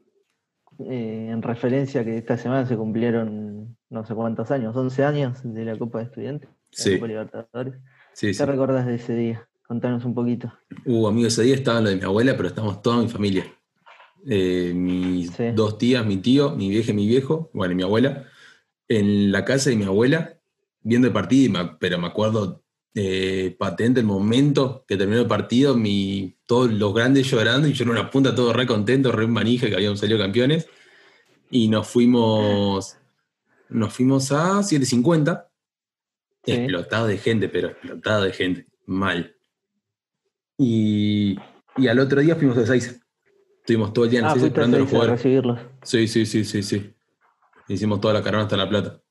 [0.89, 5.65] eh, en referencia que esta semana se cumplieron no sé cuántos años, 11 años de
[5.65, 6.95] la Copa de Estudiantes, Sí.
[6.95, 7.74] Copa Libertadores.
[8.13, 8.39] Sí, sí.
[8.39, 9.48] ¿Qué recordás de ese día?
[9.67, 10.54] Contanos un poquito.
[10.86, 13.45] Uh, amigo, ese día estaba lo de mi abuela, pero estamos toda mi familia.
[14.28, 15.52] Eh, mis Sí.
[15.54, 18.26] dos tías, mi tío, mi vieja y mi viejo, bueno, y mi abuela,
[18.88, 20.38] en la casa de mi abuela,
[20.82, 22.63] viendo el partido, pero me acuerdo
[22.95, 27.84] eh, patente el momento que terminó el partido, mi, todos los grandes llorando, y yo
[27.84, 30.67] en una punta todo re contento, re manija, que habíamos salido campeones,
[31.52, 32.97] y nos fuimos,
[33.69, 35.45] nos fuimos a 750,
[36.45, 36.54] Sí.
[36.54, 39.36] explotado de gente, pero explotado de gente, mal.
[40.58, 41.38] Y,
[41.78, 42.99] y al otro día fuimos a seis.
[43.60, 45.21] Estuvimos todo el día en Ah, esperando a los jugadores.
[45.84, 46.93] Sí, sí, sí, sí, sí.
[47.67, 49.02] Hicimos toda la caravana hasta La Plata.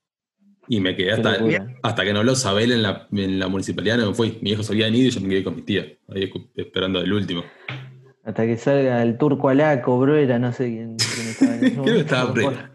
[0.71, 1.37] Y me quedé hasta,
[1.81, 4.37] hasta que no habló Sabel en la, en la municipalidad, no me fui.
[4.41, 7.11] Mi hijo se había ido y yo me quedé con mi tía, ahí esperando el
[7.11, 7.43] último.
[8.23, 11.95] Hasta que salga el turco Alaco, Bruera, no sé quién, quién estaba en ese Creo
[11.95, 12.71] que estaba.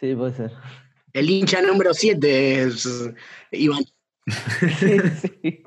[0.00, 0.50] Sí, puede ser.
[1.12, 3.12] El hincha número 7 es
[3.52, 3.84] Iván.
[4.78, 5.62] Sí, sí.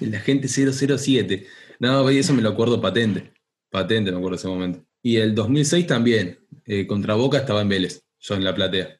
[0.00, 1.46] La gente 007.
[1.78, 3.32] No, eso me lo acuerdo patente.
[3.70, 4.84] Patente me acuerdo de ese momento.
[5.02, 6.38] Y el 2006 también.
[6.64, 8.02] eh, contra Boca estaba en Vélez.
[8.18, 8.98] Yo en la platea.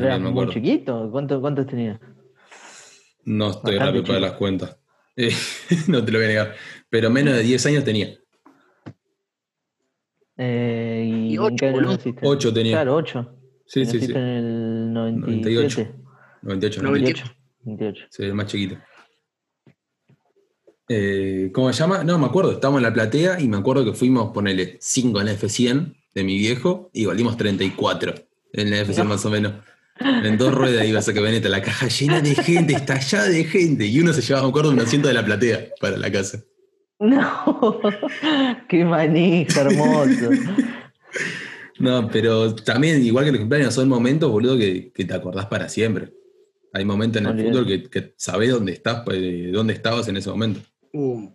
[0.00, 0.52] Pero me muy acuerdo.
[0.52, 1.08] chiquito.
[1.10, 1.98] ¿Cuánto- ¿Cuántos tenías?
[3.24, 4.78] No estoy Bastante rápido para las cuentas.
[5.16, 5.30] Eh,
[5.88, 6.54] no te lo voy a negar.
[6.88, 8.16] Pero menos de 10 años tenía.
[10.38, 11.92] Eh, ¿Y, Y en ocho, qué año boludo.
[11.92, 12.20] naciste?
[12.26, 12.72] Ocho tenía.
[12.72, 13.32] Claro, 8.
[13.66, 14.12] Sí, sí, sí.
[14.12, 15.94] En el 97.
[16.42, 16.82] 98, 98.
[16.82, 17.24] 98.
[17.64, 18.04] 28.
[18.10, 18.76] Sí, el más chiquito.
[20.88, 22.04] Eh, ¿Cómo se llama?
[22.04, 22.52] No, me acuerdo.
[22.52, 26.22] Estábamos en la platea y me acuerdo que fuimos, ponerle 5 en la F100 de
[26.24, 28.14] mi viejo y valimos 34
[28.52, 29.54] en la F100 más o menos.
[29.98, 33.86] En dos ruedas ibas a que venete la caja llena de gente, estallada de gente.
[33.86, 36.42] Y uno se llevaba, me acuerdo, un asiento de la platea para la casa.
[36.98, 37.80] No,
[38.68, 40.30] qué manija, hermoso.
[41.78, 45.68] No, pero también, igual que los cumpleaños, son momentos, boludo, que, que te acordás para
[45.68, 46.12] siempre.
[46.72, 47.50] Hay momentos en el Olvidate.
[47.50, 50.60] fútbol que, que sabés dónde estás, pues, dónde estabas en ese momento.
[50.92, 51.30] Uh,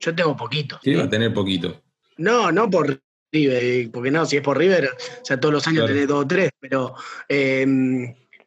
[0.00, 0.78] yo tengo poquito.
[0.82, 1.82] Sí, va a tener poquito.
[2.18, 3.00] No, no por
[3.32, 5.92] River, porque no, si es por River, o sea, todos los años Claro.
[5.94, 6.94] tenés dos o tres, pero
[7.28, 7.66] eh,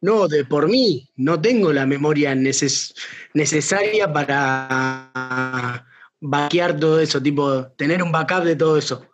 [0.00, 2.94] no, de por mí, no tengo la memoria neces-
[3.34, 5.86] necesaria para
[6.20, 9.06] vaquear todo eso, tipo, tener un backup de todo eso.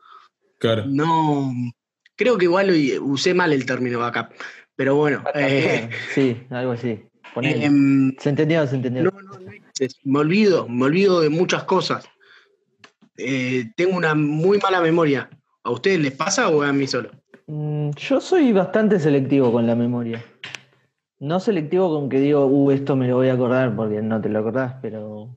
[0.58, 0.84] Claro.
[0.86, 1.52] No,
[2.16, 2.70] creo que igual
[3.02, 4.32] usé mal el término backup,
[4.74, 5.24] pero bueno.
[5.34, 7.02] eh, Sí, algo así.
[7.42, 9.02] Em, se entendió, se entendió.
[9.02, 9.98] no, no, no hay veces.
[10.04, 12.08] me olvido, me olvido de muchas cosas.
[13.18, 15.28] Eh, tengo una muy mala memoria.
[15.66, 17.10] ¿A ustedes les pasa o a mí solo?
[17.48, 20.24] Mm, Yo soy bastante selectivo con la memoria.
[21.18, 24.28] No selectivo con que digo, uh, esto me lo voy a acordar porque no te
[24.28, 25.36] lo acordás, pero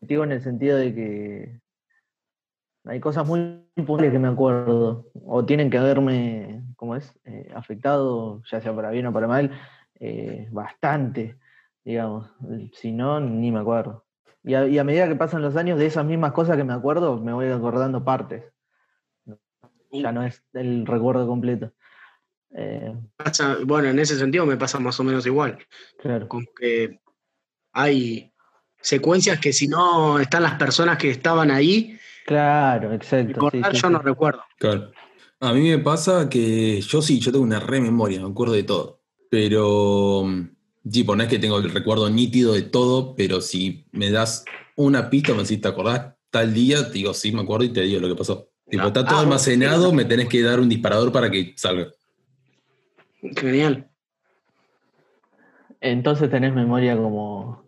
[0.00, 1.60] selectivo en el sentido de que
[2.84, 7.16] hay cosas muy puntuales que me acuerdo o tienen que haberme, ¿cómo es?
[7.24, 9.52] Eh, afectado, ya sea para bien o para mal,
[10.00, 11.38] eh, bastante,
[11.84, 12.34] digamos.
[12.72, 14.04] Si no, ni me acuerdo.
[14.42, 16.72] Y a, y a medida que pasan los años, de esas mismas cosas que me
[16.72, 18.51] acuerdo, me voy acordando partes.
[19.92, 21.72] Ya no es el recuerdo completo.
[22.54, 25.58] Eh, Pasa- bueno, en ese sentido me pasa más o menos igual.
[26.00, 26.28] claro.
[26.28, 27.00] Como que
[27.72, 28.32] hay
[28.80, 33.32] secuencias que si no están las personas que estaban ahí, Claro, exacto.
[33.34, 33.92] recordar sí, yo sí.
[33.92, 34.42] no recuerdo.
[34.58, 34.92] Claro.
[35.40, 38.62] A mí me pasa que yo sí, yo tengo una re memoria, me acuerdo de
[38.62, 39.00] todo.
[39.28, 40.24] Pero,
[40.88, 44.44] tipo, no es que tengo el recuerdo nítido de todo, pero si me das
[44.76, 46.14] una pista, me decís, ¿te acordás?
[46.30, 48.51] Tal día, te digo, sí, me acuerdo y te digo lo que pasó.
[48.68, 51.88] Tipo, está todo ah, almacenado, me tenés que dar un disparador para que salga.
[53.36, 53.88] Genial.
[55.80, 57.64] Entonces tenés memoria como.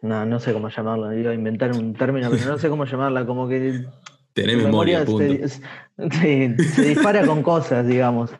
[0.00, 1.14] No, no sé cómo llamarla.
[1.14, 3.24] Iba a inventar un término, pero no sé cómo llamarla.
[3.26, 3.84] Como que.
[4.32, 5.48] Tenés memoria, punto.
[5.48, 8.30] se, se- se dispara con cosas, digamos.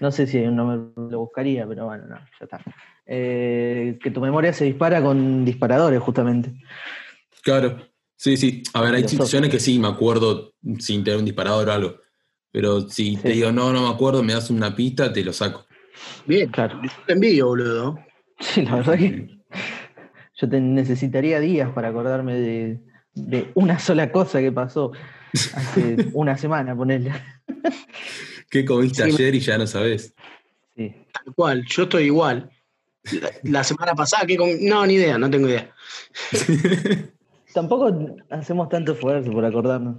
[0.00, 2.60] No sé si no me lo buscaría, pero bueno, no, ya está.
[3.06, 6.54] Eh, que tu memoria se dispara con disparadores, justamente.
[7.42, 7.76] Claro.
[8.22, 8.62] Sí, sí.
[8.74, 11.96] A ver, hay situaciones que sí me acuerdo sin tener un disparador o algo.
[12.52, 15.66] Pero si te digo, no, no me acuerdo, me das una pista, te lo saco.
[16.24, 16.80] Bien, Claro.
[17.04, 17.98] te envidio, boludo.
[18.38, 19.28] Sí, la verdad que
[20.36, 22.80] yo te necesitaría días para acordarme de,
[23.14, 24.92] de una sola cosa que pasó
[25.54, 27.12] hace una semana, ponerle.
[28.48, 30.14] ¿Qué comiste Sí, ayer y ya no sabes?
[30.76, 30.94] Sí.
[31.12, 32.48] Tal cual, yo estoy igual.
[33.20, 35.74] La, la semana pasada, ¿qué com- No, ni idea, no tengo idea.
[37.54, 39.96] Tampoco hacemos tanto esfuerzo por acordarnos.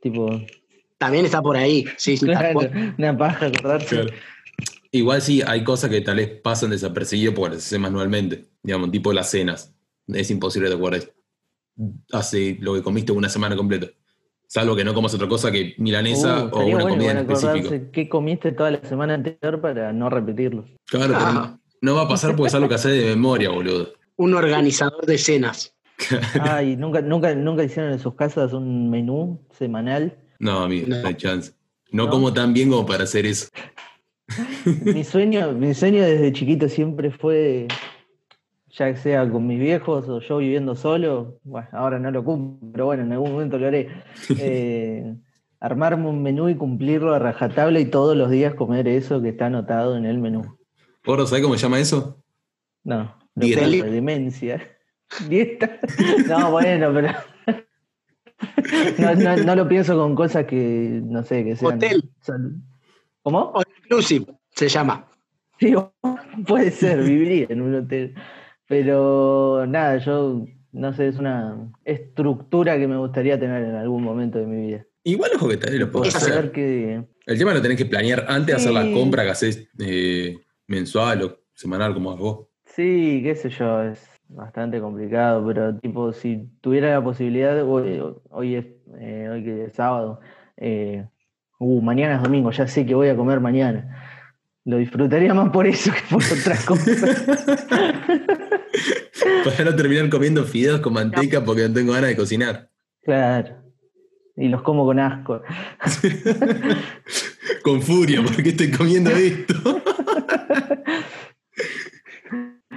[0.00, 0.28] Tipo,
[0.98, 1.84] También está por ahí.
[1.96, 2.60] Sí, sí, claro,
[2.98, 3.88] una paja acordarse.
[3.88, 4.10] Claro.
[4.90, 8.48] Igual sí, hay cosas que tal vez pasan desapercibidas porque las haces manualmente.
[8.62, 9.74] Digamos, tipo las cenas.
[10.06, 11.10] Es imposible te acuerdes.
[12.12, 13.86] Hace lo que comiste una semana completa.
[14.46, 17.36] Salvo que no comas otra cosa que milanesa Uh, o una bueno comida en igual
[17.36, 17.90] acordarse específico.
[17.90, 20.66] qué comiste toda la semana anterior para no repetirlo.
[20.84, 23.94] Claro, pero no, no va a pasar porque es algo que haces de memoria, boludo.
[24.16, 25.74] Un organizador de cenas.
[26.40, 30.16] Ay, ¿nunca, nunca, nunca hicieron en sus casas un menú semanal.
[30.38, 31.08] No, amigo, no, No.
[31.08, 31.52] hay chance.
[31.90, 32.10] No, ¿No?
[32.10, 33.48] como tan bien como para hacer eso.
[34.84, 37.68] Mi sueño, mi sueño desde chiquito siempre fue,
[38.70, 42.86] ya sea con mis viejos o yo viviendo solo, bueno, ahora no lo cumplo, pero
[42.86, 43.88] bueno, en algún momento lo haré.
[44.38, 45.14] eh,
[45.60, 49.46] armarme un menú y cumplirlo a rajatabla y todos los días comer eso que está
[49.46, 50.58] anotado en el menú.
[51.04, 52.22] ¿Porro, ¿sabes cómo se llama eso?
[52.84, 53.66] No, Dieta.
[53.66, 54.60] locura, demencia.
[55.28, 55.78] Dieta.
[56.28, 57.08] No, bueno, pero.
[58.98, 61.74] No, no- no lo pienso con cosas que, no sé, que sean.
[61.76, 62.10] Hotel.
[62.20, 62.52] sal-
[63.22, 63.52] ¿Cómo?
[63.54, 65.06] All inclusive se llama.
[65.60, 65.94] Digo,
[66.46, 68.14] puede ser, viviría en un hotel.
[68.66, 74.38] Pero nada, yo no sé, es una estructura que me gustaría tener en algún momento
[74.38, 74.86] de mi vida.
[75.04, 76.20] Igual ojo que también lo puedo hacer.
[76.32, 77.04] Saber que.
[77.26, 78.92] El tema lo tenés que planear antes de hacer la Sí.
[78.94, 82.46] compra que haces eh, mensual o semanal, como vos.
[82.64, 84.00] Sí, qué sé yo, es
[84.34, 88.66] bastante complicado, pero tipo, si tuviera la posibilidad, hoy, hoy es,
[88.98, 90.20] eh, hoy que es sábado,
[90.56, 91.06] eh,
[91.58, 93.98] uh, mañana es domingo, ya sé que voy a comer mañana.
[94.64, 97.24] Lo disfrutaría más por eso que por otras cosas.
[99.44, 102.70] Para no terminar comiendo fideos con manteca porque no tengo ganas de cocinar.
[103.02, 103.56] Claro.
[104.36, 105.42] Y los como con asco.
[107.62, 109.54] Con furia, porque estoy comiendo esto.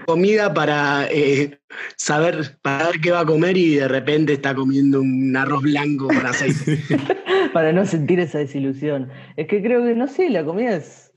[0.05, 1.59] Comida para eh,
[1.97, 6.07] saber, para ver qué va a comer y de repente está comiendo un arroz blanco
[6.07, 6.79] con aceite.
[7.53, 9.09] Para no sentir esa desilusión.
[9.37, 11.11] Es que creo que, no sé, la comida es.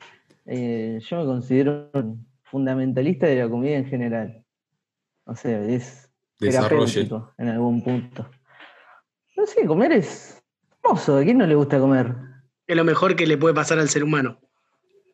[0.46, 4.42] eh, yo me considero un fundamentalista de la comida en general.
[5.24, 6.86] O sea, es Desarrolle.
[6.86, 8.30] terapéutico en algún punto.
[9.36, 10.42] No sé, comer es
[10.82, 11.18] hermoso.
[11.18, 12.14] ¿A quién no le gusta comer?
[12.66, 14.38] es lo mejor que le puede pasar al ser humano.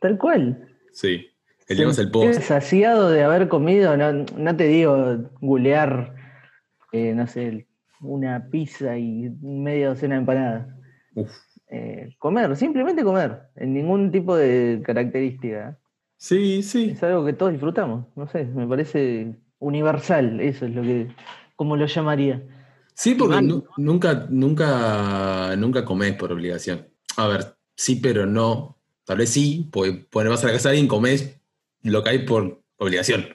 [0.01, 0.77] Tal cual.
[0.93, 1.29] Sí.
[1.67, 2.41] El es el post.
[2.43, 6.15] saciado de haber comido, no, no te digo gulear,
[6.93, 7.67] eh, no sé,
[8.01, 10.69] una pizza y media docena de empanadas.
[11.15, 11.31] Uf.
[11.71, 15.79] Eh, comer, simplemente comer, en ningún tipo de característica.
[16.17, 16.91] Sí, sí.
[16.91, 21.09] Es algo que todos disfrutamos, no sé, me parece universal, eso es lo que,
[21.57, 22.43] como lo llamaría.
[22.95, 23.43] Sí, porque
[23.77, 26.87] nunca, nunca, nunca comes por obligación.
[27.17, 28.79] A ver, sí, pero no.
[29.05, 31.41] Tal vez sí, porque cuando vas a la casa de alguien comés
[31.85, 33.27] lo que hay por obligación.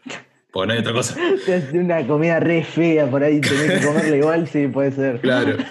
[0.52, 1.16] Porque no hay otra cosa.
[1.46, 5.22] Te hace Una comida re fea por ahí, tenés que comerla igual, sí, puede ser.
[5.22, 5.58] Claro.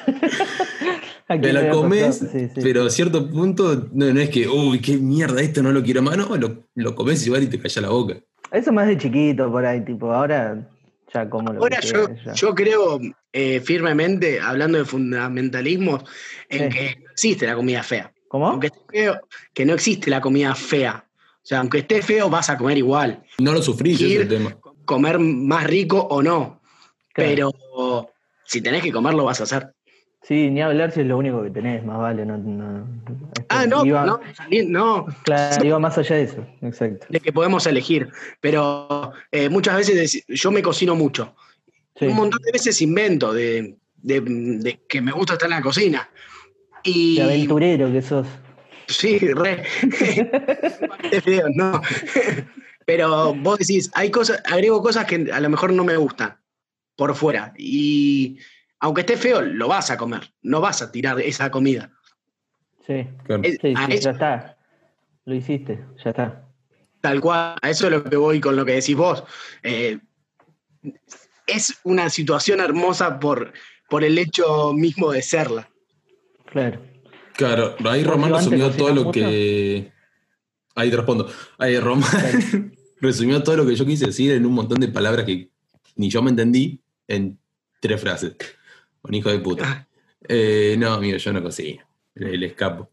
[1.30, 2.30] ¿A quién Te la comes, pasado?
[2.32, 2.60] Sí, sí.
[2.62, 6.00] pero a cierto punto no, no es que, uy, qué mierda, esto no lo quiero
[6.00, 6.16] más.
[6.16, 8.16] No, lo, lo comes igual y te calla la boca.
[8.50, 10.66] Eso más de chiquito por ahí, tipo, ahora
[11.12, 11.88] ya como lo Ahora que
[12.34, 12.98] yo, creo
[13.32, 16.02] eh, firmemente, hablando de fundamentalismo,
[16.48, 16.78] en Sí.
[16.78, 18.12] que no existe la comida fea.
[18.28, 18.48] ¿Cómo?
[18.48, 19.20] Aunque esté feo,
[19.52, 21.04] que no existe la comida fea.
[21.48, 23.22] O sea, aunque esté feo, vas a comer igual.
[23.38, 24.56] No lo sufrís, ese es el Ir- tema.
[24.84, 26.60] Comer más rico o no.
[27.14, 27.30] Claro.
[27.54, 28.10] Pero
[28.44, 29.72] si tenés que comer, lo vas a hacer.
[30.20, 32.26] Sí, ni hablar si es lo único que tenés, más vale.
[32.26, 32.86] No, no-
[33.48, 34.20] Ah, no, iba, no,
[34.66, 35.06] no.
[35.24, 37.06] Claro, iba más allá de eso, exacto.
[37.08, 38.10] De que podemos elegir.
[38.42, 41.34] Pero eh, muchas veces yo me cocino mucho.
[41.98, 42.08] Sí.
[42.08, 46.10] Un montón de veces invento de, de- de que me gusta estar en la cocina.
[46.84, 48.26] Y Qué aventurero que sos.
[48.88, 49.64] Sí, re.
[51.24, 51.80] feo, no.
[52.86, 56.38] Pero vos decís, hay cosas, agrego cosas que a lo mejor no me gustan
[56.96, 57.52] por fuera.
[57.58, 58.38] Y
[58.80, 60.32] aunque esté feo, lo vas a comer.
[60.42, 61.92] No vas a tirar esa comida.
[62.86, 63.42] Sí, Claro.
[63.44, 64.58] Es- sí, a sí, eso- ya está.
[65.26, 66.48] Lo hiciste, ya está.
[67.02, 67.56] Tal cual.
[67.60, 69.22] A eso es lo que voy con lo que decís vos.
[69.62, 69.98] Eh,
[71.46, 73.52] es una situación hermosa por,
[73.90, 75.68] por el hecho mismo de serla.
[76.46, 76.80] Claro.
[77.38, 79.92] Claro, ahí ¿Vos, Román resumió todo lo que.
[80.74, 81.30] Ahí te respondo.
[81.56, 82.10] Ahí Román
[83.00, 85.48] resumió todo lo que yo quise decir en un montón de palabras que
[85.94, 87.38] ni yo me entendí en
[87.80, 88.32] tres frases.
[89.02, 89.86] Un hijo de puta.
[90.28, 91.84] Eh, no, amigo, yo no cocino.
[92.14, 92.90] Le, le escapo.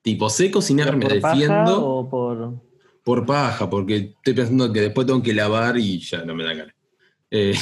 [0.00, 2.62] Tipo, sé cocinar, me ¿Por paja defiendo o por.?
[3.02, 6.54] por paja, porque estoy pensando que después tengo que lavar y ya no me da
[6.54, 6.74] ganas.
[7.32, 7.58] Eh,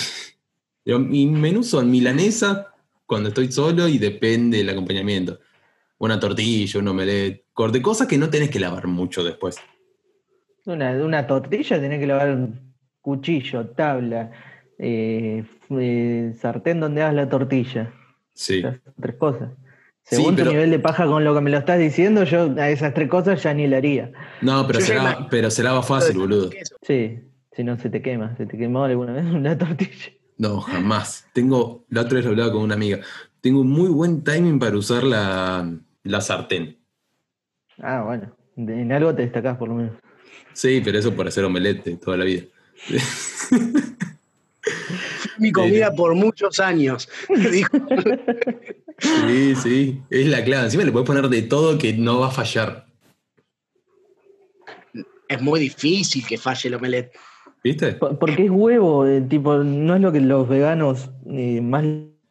[0.84, 2.74] pero mi menú son milanesa
[3.07, 5.41] cuando estoy solo y depende del acompañamiento.
[5.99, 9.57] Una tortilla, un omelette, corte, cosas que no tenés que lavar mucho después.
[10.66, 14.30] Una, una tortilla tenés que lavar un cuchillo, tabla,
[14.78, 17.92] eh, eh, sartén donde hagas la tortilla.
[18.34, 18.59] Sí.
[18.59, 19.51] Esas tres cosas.
[20.03, 22.53] Sí, Según pero- tu nivel de paja con lo que me lo estás diciendo, yo
[22.59, 24.12] a esas tres cosas ya ni la haría.
[24.42, 26.51] No, pero se, lava, pero se lava fácil, boludo.
[26.82, 27.20] Sí,
[27.53, 30.12] si no se te quema, se te quemó alguna vez una tortilla.
[30.38, 31.26] No, jamás.
[31.32, 33.01] Tengo, la otra vez lo hablaba con una amiga.
[33.47, 35.72] Tengo muy buen timing para usar la,
[36.03, 36.76] la sartén.
[37.80, 38.34] Ah, bueno.
[38.57, 39.92] En algo te destacás por lo menos.
[40.53, 42.42] Sí, pero eso por hacer omelette toda la vida.
[45.38, 47.09] Mi comida por muchos años.
[47.53, 47.76] Dijo,
[48.99, 50.64] Sí, sí, es la clave.
[50.64, 52.86] Encima le puedes poner de todo que no va a fallar.
[55.28, 57.12] es muy difícil que falle el omelette.
[57.62, 57.92] ¿Viste?
[57.92, 61.84] Po- Porque es huevo, eh, tipo, ¿no es lo que los veganos eh, más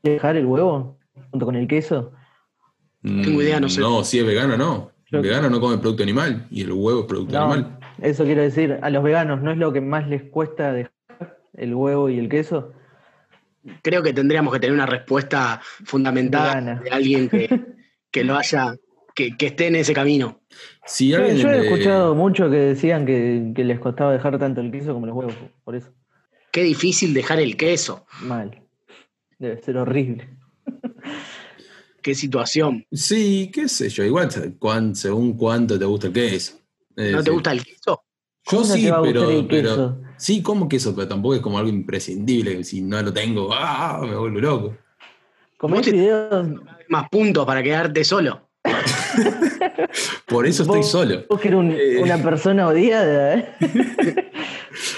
[0.03, 0.94] dejar el huevo?
[1.35, 2.13] Junto con el queso.
[3.01, 3.81] Tengo idea, no sé.
[3.81, 4.91] Mm, No, si es vegano, no.
[5.11, 7.77] El vegano no come producto animal y el huevo es producto No, animal.
[8.01, 10.93] eso quiero decir, a los veganos, ¿no es lo que más les cuesta dejar
[11.55, 12.71] el huevo y el queso?
[13.81, 16.81] Creo que tendríamos que tener una respuesta fundamentada Vegana.
[16.81, 17.49] de alguien que,
[18.11, 18.75] que lo haya,
[19.13, 20.39] que, que esté en ese camino.
[20.85, 24.93] Si Yo, he escuchado mucho que decían que, que les costaba dejar tanto el queso
[24.93, 25.91] como los huevos, por eso.
[26.53, 28.05] Qué difícil dejar el queso.
[28.21, 28.61] Mal.
[29.37, 30.29] Debe ser horrible.
[32.05, 32.85] Qué situación.
[32.91, 34.29] Sí, qué sé yo, igual
[34.59, 36.53] cuán- según cuánto te gusta el queso.
[36.95, 37.79] Es ¿No te gusta el queso?
[37.87, 38.03] Yo
[38.45, 42.63] ¿Cómo no sí, pero, sí, como queso, pero tampoco es como algo imprescindible.
[42.63, 43.99] Si no lo tengo, ¡ah!
[44.07, 44.77] me vuelvo loco.
[45.57, 46.47] Comés Vos te- fideos,
[46.89, 48.49] Más puntos para quedarte solo.
[50.27, 51.25] Por eso estoy solo.
[51.27, 51.97] vos que eres un- Eh.
[52.03, 53.49] una persona odiada, ¿eh?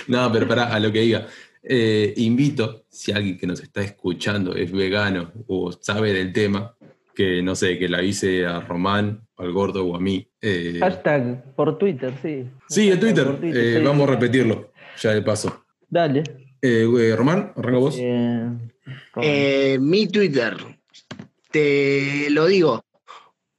[0.09, 1.25] No, pero para a lo que diga.
[1.69, 6.73] Eh, invito, si alguien que nos está escuchando es vegano o sabe del tema,
[7.17, 10.29] que no sé, que le avise a Román, al gordo o a mí.
[10.39, 12.45] Eh, Hashtag por Twitter, sí.
[12.69, 13.39] sí, en Twitter.
[13.41, 13.83] Eh, sí.
[13.83, 15.65] vamos a repetirlo, ya de paso.
[15.89, 16.21] Dale.
[16.61, 17.97] Eh, eh, Román, arranca vos.
[17.99, 18.49] Eh,
[19.19, 20.55] Eh, mi Twitter,
[21.49, 22.85] te lo digo,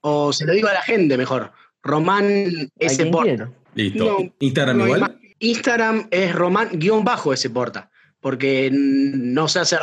[0.02, 1.50] o se lo digo a la gente mejor,
[1.82, 3.06] Román S.
[3.06, 3.50] Porta.
[3.74, 4.04] Listo.
[4.04, 5.20] no, Instagram No igual.
[5.40, 7.50] Instagram es Román-S.
[7.50, 7.90] Porta,
[8.20, 9.80] porque no sé hacer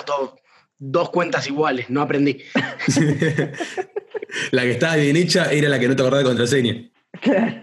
[0.77, 2.39] dos cuentas iguales, no aprendí.
[4.51, 6.91] la que estaba bien hecha era la que no te acordaba de contraseña.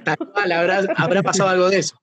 [0.04, 1.96] Tal cual, habrá, habrá pasado algo de eso.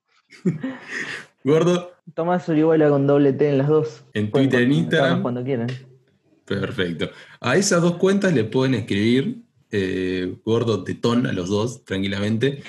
[1.43, 4.03] Gordo, Tomás Orihuela con doble T en las dos.
[4.13, 5.21] En Pueden Twitter, en Instagram.
[5.21, 5.67] Cuando quieran.
[6.45, 7.09] perfecto.
[7.39, 12.63] A esas dos cuentas le pueden escribir eh, gordo tetón a los dos, tranquilamente.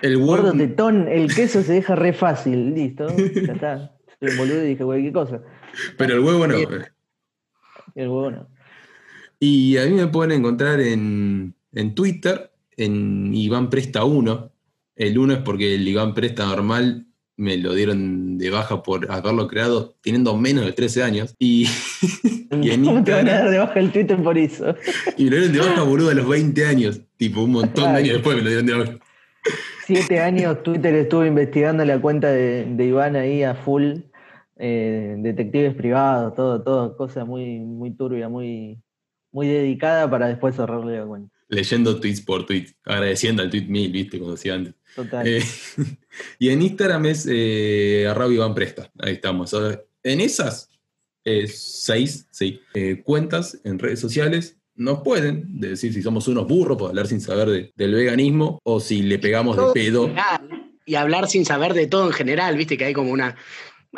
[0.00, 3.06] El Gordo tetón, el queso se deja re fácil, listo.
[3.16, 3.96] Ya está.
[4.20, 5.42] Un boludo y dije cualquier cosa.
[5.96, 6.56] pero el huevo no.
[7.94, 8.48] Y el huevo no.
[9.40, 14.52] Y a mí me pueden encontrar en, en Twitter, en Iván Presta 1.
[14.96, 19.48] El 1 es porque el Iván Presta normal me lo dieron de baja por haberlo
[19.48, 21.34] creado teniendo menos de 13 años.
[21.38, 21.66] Y,
[22.62, 24.76] y en ¿Cómo te van a dar de baja el Twitter por eso?
[25.16, 27.00] y me lo dieron de baja, boludo, a los 20 años.
[27.16, 28.98] Tipo, un montón de años después me lo dieron de baja.
[29.86, 33.94] Siete años Twitter estuvo investigando la cuenta de, de Iván ahí a full.
[34.56, 38.78] Eh, detectives privados, todo, todo, cosa muy, muy turbia, muy,
[39.30, 41.34] muy dedicada para después cerrarle la cuenta.
[41.48, 44.74] Leyendo tweets por tweet, agradeciendo al tweet mil, viste, como decía antes.
[44.96, 45.26] Total.
[45.26, 45.42] Eh,
[46.38, 48.90] y en Instagram es eh, arroba Iván Presta.
[48.98, 49.54] Ahí estamos.
[50.02, 50.70] En esas
[51.24, 56.78] eh, seis sí, eh, cuentas en redes sociales nos pueden decir si somos unos burros
[56.78, 60.10] por hablar sin saber de- del veganismo o si le pegamos de pedo.
[60.86, 63.36] Y hablar sin saber de todo en general, viste que hay como una.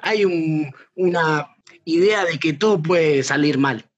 [0.03, 1.49] Hay un- una
[1.85, 3.89] idea de que todo puede salir mal.